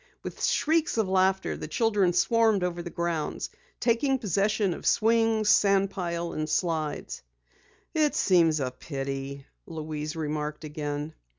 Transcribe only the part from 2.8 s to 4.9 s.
the grounds, taking possession of